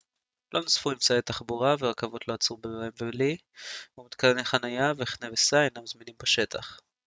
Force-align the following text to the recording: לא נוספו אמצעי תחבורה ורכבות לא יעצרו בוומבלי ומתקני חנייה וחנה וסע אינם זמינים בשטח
לא 0.53 0.61
נוספו 0.61 0.91
אמצעי 0.91 1.21
תחבורה 1.21 1.75
ורכבות 1.79 2.27
לא 2.27 2.33
יעצרו 2.33 2.57
בוומבלי 2.57 3.37
ומתקני 3.97 4.43
חנייה 4.43 4.91
וחנה 4.97 5.29
וסע 5.33 5.57
אינם 5.63 5.87
זמינים 5.87 6.15
בשטח 6.23 6.79